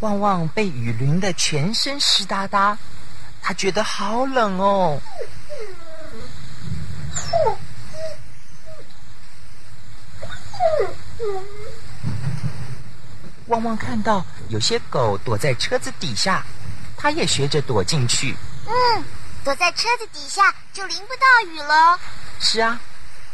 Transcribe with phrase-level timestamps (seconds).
[0.00, 2.78] 旺旺被雨淋得全身湿哒哒，
[3.42, 5.00] 他觉得好冷哦。
[13.46, 16.44] 旺旺看到有些狗躲在车子底下，
[16.96, 18.36] 他也学着躲进去。
[18.66, 19.04] 嗯，
[19.42, 21.98] 躲在车子底下就淋不到雨了。
[22.38, 22.80] 是啊，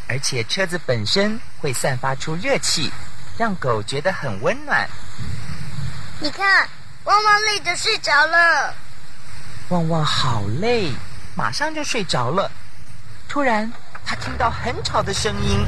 [0.09, 2.91] 而且车子本身会散发出热气，
[3.37, 4.89] 让狗觉得很温暖。
[6.21, 6.69] 你看，
[7.05, 8.75] 旺旺累得睡着了。
[9.69, 10.91] 旺旺好累，
[11.37, 12.51] 马上就睡着了。
[13.29, 13.71] 突然，
[14.07, 15.67] 他听到很吵的声音。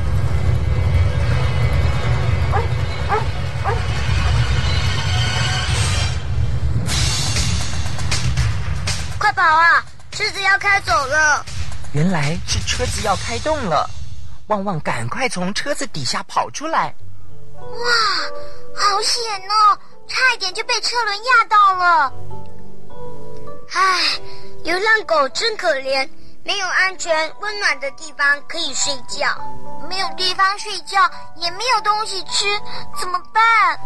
[9.18, 9.84] 快跑啊！
[10.12, 11.44] 车子要开走了。
[11.92, 13.88] 原来是车子要开动了，
[14.46, 16.94] 旺旺赶快从车子底下跑出来。
[17.58, 17.68] 哇，
[18.74, 19.78] 好险哦！
[20.08, 22.12] 差一点就被车轮压到了。
[23.74, 24.20] 唉，
[24.64, 26.08] 流浪狗真可怜，
[26.44, 29.28] 没有安全温暖的地方可以睡觉，
[29.88, 31.00] 没有地方睡觉，
[31.36, 32.44] 也没有东西吃，
[32.98, 33.78] 怎么办？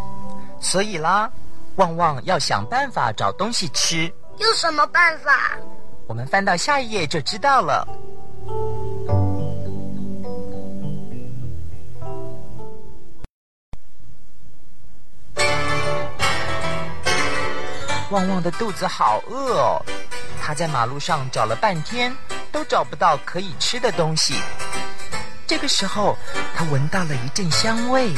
[0.60, 1.30] 所以啦，
[1.76, 4.12] 旺旺要想办法找东西吃。
[4.36, 5.58] 有什么办法？
[6.06, 7.86] 我们翻到下一页就知道了。
[18.10, 19.82] 旺旺的肚子好饿哦，
[20.42, 22.14] 他在马路上找了半天，
[22.50, 24.34] 都找不到可以吃的东西。
[25.46, 26.18] 这个时候，
[26.56, 28.12] 他闻到了一阵香味。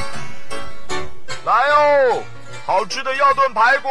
[1.44, 2.22] 来哦，
[2.64, 3.88] 好吃的药炖排骨，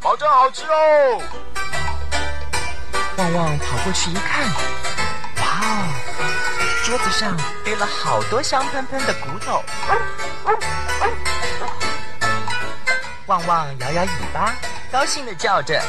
[0.00, 1.20] 保证好吃哦！
[3.16, 4.46] 旺旺跑过去一看，
[5.38, 5.88] 哇哦，
[6.84, 9.64] 桌子上堆了好多香喷喷的骨头。
[13.26, 14.54] 旺旺摇摇尾巴。
[14.90, 15.82] 高兴的叫着，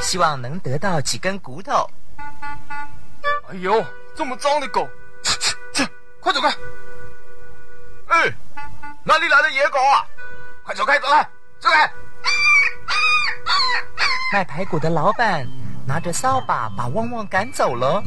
[0.00, 1.88] 希望能得到几根骨头。
[3.48, 3.84] 哎呦，
[4.16, 4.88] 这么脏的狗！
[5.74, 5.86] 去，
[6.20, 6.48] 快走开！
[8.08, 8.32] 哎，
[9.04, 10.06] 哪里来的野狗啊？
[10.64, 11.22] 快走开，走开，
[11.58, 11.92] 走开！
[14.32, 15.46] 卖排骨的老板
[15.86, 18.02] 拿着扫把把旺旺赶走了。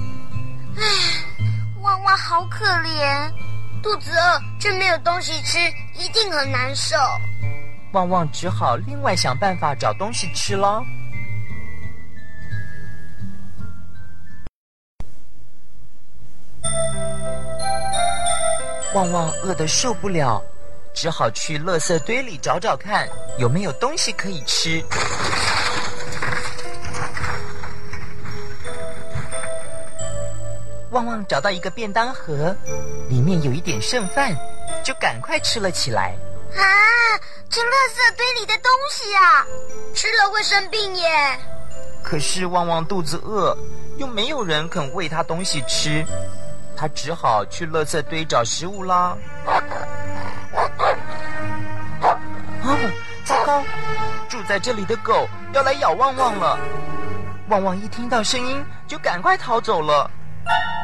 [0.77, 0.83] 唉，
[1.81, 3.31] 旺旺好可怜，
[3.83, 5.57] 肚子饿却没有东西吃，
[5.93, 6.95] 一定很难受。
[7.97, 10.83] 旺旺只好另外想办法找东西吃了。
[18.93, 20.39] 旺旺饿得受不了，
[20.93, 23.09] 只好去垃圾堆里找找看
[23.39, 24.79] 有没有东西可以吃。
[30.91, 32.55] 旺旺找到一个便当盒，
[33.09, 34.37] 里面有一点剩饭，
[34.83, 36.15] 就赶快吃了起来。
[36.55, 36.61] 啊！
[37.49, 39.45] 这垃圾堆里的东西啊，
[39.95, 41.39] 吃了会生病耶。
[42.03, 43.57] 可是旺旺肚子饿，
[43.97, 46.05] 又没有人肯喂他东西吃，
[46.75, 49.17] 他只好去垃圾堆找食物啦。
[52.63, 52.77] 啊，
[53.23, 53.63] 糟糕！
[54.27, 56.59] 住在这里的狗要来咬旺旺了。
[57.49, 60.09] 旺旺一听到声音，就赶快逃走了。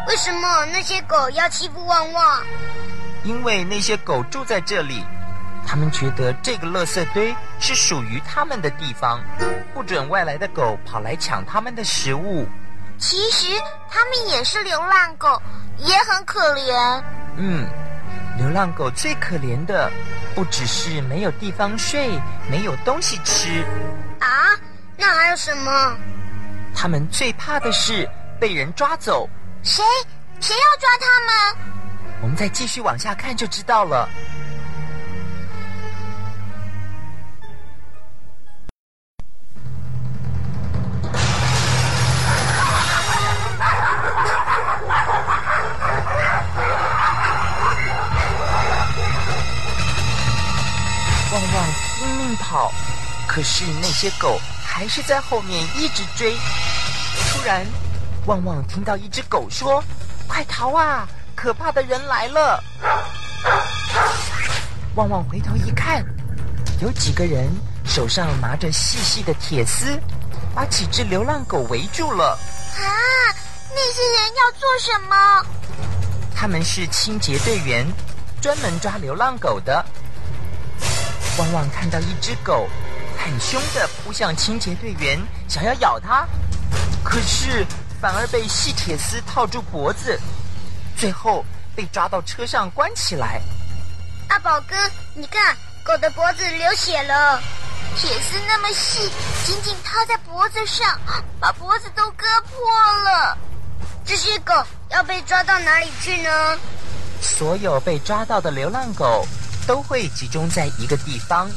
[0.08, 2.44] 为什么那些狗要欺负旺旺？
[3.24, 5.04] 因为那些狗住在这里。
[5.66, 9.20] 他们觉得这个垃圾堆是属于他们的地方，
[9.74, 12.48] 不准外来的狗跑来抢他们的食物。
[12.98, 13.48] 其实
[13.90, 15.42] 他们也是流浪狗，
[15.78, 17.04] 也很可怜。
[17.38, 17.68] 嗯，
[18.38, 19.92] 流浪狗最可怜的
[20.36, 22.20] 不只是没有地方睡、
[22.50, 23.66] 没有东西吃
[24.20, 24.56] 啊，
[24.96, 25.98] 那还有什么？
[26.76, 28.08] 他们最怕的是
[28.40, 29.28] 被人抓走。
[29.64, 29.84] 谁？
[30.40, 32.18] 谁要抓他们？
[32.22, 34.08] 我们再继续往下看就知道了。
[52.54, 52.72] 跑，
[53.28, 56.38] 可是那些狗还是在后面一直追。
[57.32, 57.66] 突然，
[58.28, 59.84] 旺旺听到一只狗说
[60.30, 61.08] ：“快逃啊！
[61.34, 62.64] 可怕的人来了！”
[64.94, 66.06] 旺旺回头一看，
[66.80, 67.50] 有几个人
[67.84, 70.00] 手上拿着细细的铁丝，
[70.54, 72.38] 把几只流浪狗围住了。
[72.78, 72.86] 啊，
[73.72, 75.44] 那些人要做什么？
[76.36, 77.84] 他们是清洁队员，
[78.40, 79.84] 专门抓流浪狗的。
[81.38, 82.68] 旺旺看到一只狗，
[83.18, 85.20] 很凶的扑向清洁队员，
[85.50, 86.28] 想要咬它，
[87.04, 87.66] 可是
[88.00, 90.20] 反而被细铁丝套住脖子，
[90.96, 91.44] 最后
[91.76, 93.42] 被抓到车上关起来。
[94.30, 94.76] 阿宝哥，
[95.16, 97.42] 你看，狗的脖子流血了，
[97.96, 99.10] 铁丝那么细，
[99.44, 101.00] 紧紧套在脖子上，
[101.40, 103.36] 把脖子都割破了。
[104.06, 104.54] 这些狗
[104.90, 106.30] 要被抓到哪里去呢？
[107.22, 109.26] 所有被抓到的流浪狗
[109.68, 111.50] 都会集中在一个地方。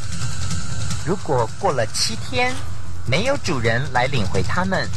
[1.05, 2.55] 如果过了七天，
[3.07, 4.89] 没有主人来领回它们，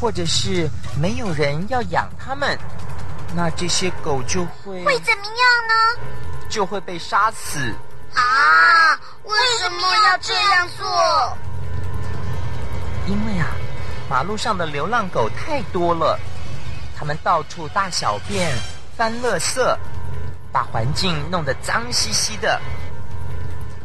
[0.00, 0.68] 或者是
[1.00, 2.58] 没有人要养它们，
[3.34, 5.34] 那这些狗就会会怎么样
[5.68, 6.00] 呢？
[6.48, 7.74] 就会被杀死。
[8.14, 8.98] 啊！
[9.22, 11.38] 为什么要这样做？
[13.06, 13.46] 因为啊，
[14.08, 16.18] 马路上的流浪狗太多了，
[16.98, 18.52] 它们到处大小便、
[18.96, 19.60] 翻垃圾，
[20.52, 22.60] 把环境弄得脏兮兮的。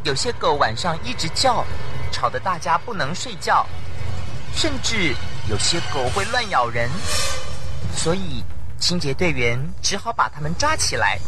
[0.04, 1.66] 有些狗晚上一直叫，
[2.12, 3.66] 吵得大家不能睡觉，
[4.54, 5.16] 甚至
[5.50, 6.90] 有些狗会乱咬人，
[7.96, 8.44] 所以
[8.80, 11.20] 清洁队员只好把它们抓起来。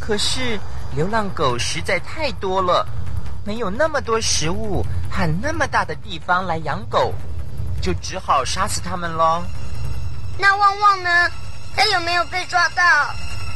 [0.00, 0.58] 可是
[0.94, 2.86] 流浪狗实在太多了，
[3.44, 7.12] 没有那么多食物和那么大的地方来养狗，
[7.80, 9.42] 就只好杀死它们喽。
[10.38, 11.30] 那旺旺呢？
[11.76, 12.82] 他有没有被抓到？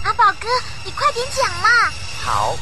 [0.09, 0.49] 阿宝哥，
[0.87, 1.69] 你快点讲嘛！
[2.25, 2.57] 好，